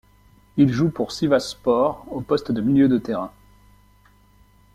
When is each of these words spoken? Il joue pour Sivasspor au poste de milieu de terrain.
Il 0.57 0.71
joue 0.73 0.89
pour 0.89 1.11
Sivasspor 1.11 2.07
au 2.09 2.21
poste 2.21 2.51
de 2.51 2.61
milieu 2.61 2.87
de 2.87 2.97
terrain. 2.97 3.31